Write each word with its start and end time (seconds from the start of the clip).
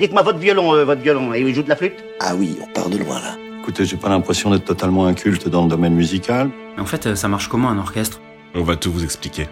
Dites-moi 0.00 0.22
votre 0.22 0.38
violon, 0.38 0.74
euh, 0.74 0.84
votre 0.84 1.02
violon, 1.02 1.34
et 1.34 1.40
il 1.42 1.54
joue 1.54 1.62
de 1.62 1.68
la 1.68 1.76
flûte? 1.76 2.02
Ah 2.20 2.34
oui, 2.34 2.56
on 2.62 2.66
part 2.72 2.88
de 2.88 2.96
loin 2.96 3.20
là. 3.20 3.36
Écoutez, 3.60 3.84
j'ai 3.84 3.98
pas 3.98 4.08
l'impression 4.08 4.50
d'être 4.50 4.64
totalement 4.64 5.04
inculte 5.04 5.46
dans 5.46 5.64
le 5.64 5.68
domaine 5.68 5.94
musical. 5.94 6.50
Mais 6.74 6.82
en 6.82 6.86
fait, 6.86 7.06
euh, 7.06 7.14
ça 7.14 7.28
marche 7.28 7.48
comment 7.48 7.68
un 7.68 7.78
orchestre? 7.78 8.18
On 8.54 8.62
va 8.62 8.76
tout 8.76 8.90
vous 8.90 9.04
expliquer. 9.04 9.46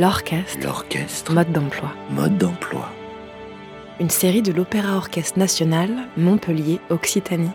L'orchestre, 0.00 0.58
L'orchestre, 0.64 1.32
mode 1.32 1.52
d'emploi. 1.52 1.92
mode 2.10 2.36
d'emploi. 2.36 2.90
Une 4.00 4.10
série 4.10 4.42
de 4.42 4.50
l'Opéra 4.52 4.96
Orchestre 4.96 5.38
National, 5.38 5.88
Montpellier, 6.16 6.80
Occitanie. 6.90 7.52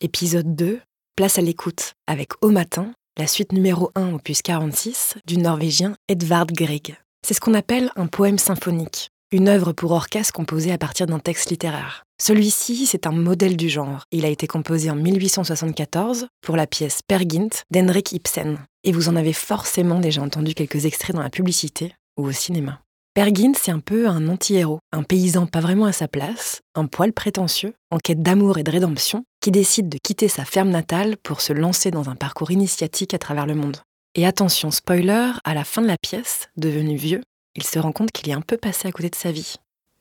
Épisode 0.00 0.54
2, 0.54 0.78
place 1.16 1.38
à 1.38 1.42
l'écoute, 1.42 1.94
avec 2.06 2.28
Au 2.40 2.50
matin, 2.50 2.92
la 3.18 3.26
suite 3.26 3.52
numéro 3.52 3.90
1 3.96 4.14
opus 4.14 4.42
46 4.42 5.16
du 5.26 5.38
norvégien 5.38 5.96
Edvard 6.06 6.46
Grieg. 6.46 6.96
C'est 7.26 7.34
ce 7.34 7.40
qu'on 7.40 7.54
appelle 7.54 7.90
un 7.96 8.06
poème 8.06 8.38
symphonique, 8.38 9.10
une 9.30 9.48
œuvre 9.48 9.72
pour 9.72 9.92
orchestre 9.92 10.32
composée 10.32 10.72
à 10.72 10.78
partir 10.78 11.06
d'un 11.06 11.18
texte 11.18 11.50
littéraire. 11.50 12.04
Celui-ci, 12.20 12.86
c'est 12.86 13.06
un 13.06 13.12
modèle 13.12 13.56
du 13.56 13.68
genre. 13.68 14.04
Il 14.10 14.24
a 14.24 14.28
été 14.28 14.46
composé 14.46 14.90
en 14.90 14.96
1874 14.96 16.28
pour 16.40 16.56
la 16.56 16.66
pièce 16.66 17.00
Per 17.06 17.28
Gynt 17.28 17.62
d'Henrik 17.70 18.12
Ibsen. 18.12 18.58
Et 18.84 18.92
vous 18.92 19.08
en 19.08 19.16
avez 19.16 19.34
forcément 19.34 20.00
déjà 20.00 20.22
entendu 20.22 20.54
quelques 20.54 20.86
extraits 20.86 21.14
dans 21.14 21.22
la 21.22 21.30
publicité 21.30 21.94
ou 22.16 22.26
au 22.26 22.32
cinéma. 22.32 22.80
Per 23.14 23.34
Gynt, 23.34 23.54
c'est 23.60 23.72
un 23.72 23.80
peu 23.80 24.08
un 24.08 24.28
anti-héros, 24.28 24.78
un 24.92 25.02
paysan 25.02 25.46
pas 25.46 25.60
vraiment 25.60 25.86
à 25.86 25.92
sa 25.92 26.08
place, 26.08 26.60
un 26.74 26.86
poil 26.86 27.12
prétentieux, 27.12 27.74
en 27.90 27.98
quête 27.98 28.22
d'amour 28.22 28.58
et 28.58 28.62
de 28.62 28.70
rédemption, 28.70 29.24
qui 29.40 29.50
décide 29.50 29.88
de 29.88 29.98
quitter 30.02 30.28
sa 30.28 30.44
ferme 30.44 30.70
natale 30.70 31.16
pour 31.22 31.40
se 31.40 31.52
lancer 31.52 31.90
dans 31.90 32.08
un 32.08 32.16
parcours 32.16 32.50
initiatique 32.50 33.14
à 33.14 33.18
travers 33.18 33.46
le 33.46 33.54
monde. 33.54 33.78
Et 34.14 34.26
attention, 34.26 34.70
spoiler, 34.70 35.32
à 35.44 35.54
la 35.54 35.64
fin 35.64 35.82
de 35.82 35.86
la 35.86 35.96
pièce, 36.00 36.48
devenu 36.56 36.96
vieux, 36.96 37.22
il 37.54 37.64
se 37.64 37.78
rend 37.78 37.92
compte 37.92 38.12
qu'il 38.12 38.28
est 38.28 38.34
un 38.34 38.40
peu 38.40 38.56
passé 38.56 38.88
à 38.88 38.92
côté 38.92 39.10
de 39.10 39.14
sa 39.14 39.32
vie. 39.32 39.56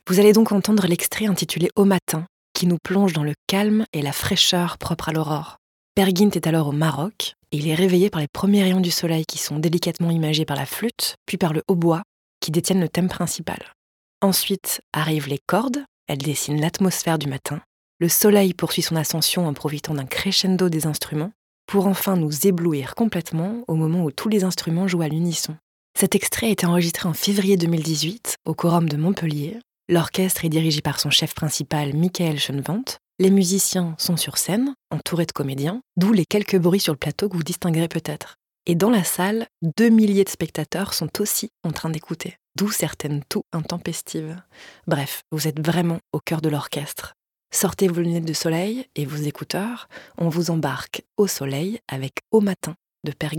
Vous 0.08 0.20
allez 0.20 0.34
donc 0.34 0.52
entendre 0.52 0.88
l'extrait 0.88 1.26
intitulé 1.26 1.70
Au 1.76 1.86
matin, 1.86 2.26
qui 2.54 2.68
nous 2.68 2.77
plonge 2.84 3.13
dans 3.13 3.24
le 3.24 3.34
calme 3.48 3.85
et 3.94 4.02
la 4.02 4.12
fraîcheur 4.12 4.77
propre 4.77 5.10
à 5.10 5.13
l'aurore. 5.13 5.58
Per 5.96 6.13
Gynt 6.13 6.32
est 6.36 6.48
alors 6.48 6.68
au 6.68 6.71
Maroc, 6.71 7.34
et 7.52 7.58
il 7.58 7.68
est 7.68 7.76
réveillé 7.76 8.10
par 8.10 8.21
les 8.21 8.27
premiers 8.27 8.63
rayons 8.63 8.80
du 8.80 8.91
soleil 8.91 9.26
qui 9.26 9.38
sont 9.38 9.60
délicatement 9.60 10.12
imagés 10.12 10.46
par 10.46 10.58
la 10.58 10.66
flûte, 10.66 11.16
puis 11.26 11.38
par 11.38 11.54
le 11.54 11.63
hautbois, 11.68 12.04
qui 12.40 12.52
détiennent 12.52 12.82
le 12.82 12.90
thème 12.90 13.10
principal. 13.10 13.74
Ensuite 14.21 14.82
arrivent 14.93 15.27
les 15.27 15.40
cordes, 15.46 15.84
elles 16.08 16.18
dessinent 16.18 16.62
l'atmosphère 16.62 17.20
du 17.20 17.27
matin. 17.27 17.62
Le 17.99 18.10
soleil 18.10 18.54
poursuit 18.54 18.82
son 18.82 18.96
ascension 18.96 19.48
en 19.48 19.54
profitant 19.54 19.96
d'un 19.96 20.05
crescendo 20.05 20.70
des 20.70 20.86
instruments, 20.86 21.32
pour 21.68 21.88
enfin 21.88 22.16
nous 22.16 22.48
éblouir 22.48 22.96
complètement 22.96 23.64
au 23.68 23.76
moment 23.76 24.04
où 24.04 24.12
tous 24.12 24.30
les 24.30 24.43
instruments 24.43 24.88
jouent 24.88 25.02
à 25.02 25.10
l'unisson. 25.10 25.58
Cet 25.99 26.13
extrait 26.13 26.45
a 26.45 26.51
été 26.51 26.67
enregistré 26.67 27.09
en 27.09 27.13
février 27.13 27.57
2018 27.57 28.35
au 28.45 28.53
Quorum 28.53 28.87
de 28.87 28.98
Montpellier. 28.98 29.57
L'orchestre 29.90 30.45
est 30.45 30.49
dirigé 30.49 30.81
par 30.81 30.99
son 30.99 31.09
chef 31.09 31.34
principal 31.34 31.95
Michael 31.95 32.40
Schoenwandt. 32.40 32.99
Les 33.17 33.31
musiciens 33.31 33.95
sont 33.98 34.15
sur 34.15 34.37
scène, 34.37 34.75
entourés 34.91 35.25
de 35.25 35.31
comédiens, 35.31 35.81
d'où 35.98 36.13
les 36.13 36.25
quelques 36.25 36.59
bruits 36.59 36.79
sur 36.79 36.93
le 36.93 36.99
plateau 36.99 37.29
que 37.29 37.35
vous 37.35 37.41
distinguerez 37.41 37.87
peut-être. 37.87 38.35
Et 38.68 38.75
dans 38.75 38.91
la 38.91 39.03
salle, 39.03 39.48
deux 39.75 39.90
milliers 39.90 40.23
de 40.23 40.29
spectateurs 40.29 40.93
sont 40.93 41.20
aussi 41.20 41.49
en 41.63 41.71
train 41.71 41.90
d'écouter, 41.90 42.37
d'où 42.55 42.70
certaines 42.70 43.23
toux 43.23 43.41
intempestives. 43.51 44.40
Bref, 44.85 45.23
vous 45.31 45.48
êtes 45.48 45.65
vraiment 45.65 45.98
au 46.13 46.20
cœur 46.20 46.41
de 46.41 46.49
l'orchestre. 46.49 47.15
Sortez 47.51 47.87
vos 47.87 48.01
lunettes 48.01 48.23
de 48.23 48.34
soleil 48.34 48.85
et 48.95 49.05
vos 49.07 49.18
écouteurs, 49.18 49.87
on 50.20 50.29
vous 50.29 50.51
embarque 50.51 51.01
au 51.18 51.25
soleil 51.25 51.79
avec 51.87 52.20
Au 52.29 52.40
matin 52.40 52.75
de 53.03 53.13
Per 53.13 53.29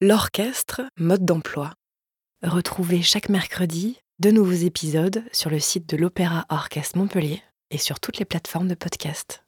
L'orchestre, 0.00 0.82
mode 0.96 1.24
d'emploi. 1.24 1.72
Retrouvez 2.44 3.02
chaque 3.02 3.28
mercredi 3.28 3.98
de 4.20 4.30
nouveaux 4.30 4.52
épisodes 4.52 5.24
sur 5.32 5.50
le 5.50 5.58
site 5.58 5.88
de 5.88 5.96
l'Opéra 5.96 6.46
Orchestre 6.50 6.96
Montpellier 6.98 7.42
et 7.72 7.78
sur 7.78 7.98
toutes 7.98 8.18
les 8.18 8.24
plateformes 8.24 8.68
de 8.68 8.76
podcast. 8.76 9.42